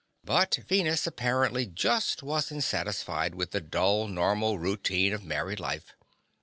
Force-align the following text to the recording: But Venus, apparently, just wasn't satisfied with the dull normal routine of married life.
But 0.23 0.55
Venus, 0.67 1.05
apparently, 1.05 1.67
just 1.67 2.23
wasn't 2.23 2.63
satisfied 2.63 3.35
with 3.35 3.51
the 3.51 3.61
dull 3.61 4.07
normal 4.07 4.57
routine 4.57 5.13
of 5.13 5.23
married 5.23 5.59
life. 5.59 5.93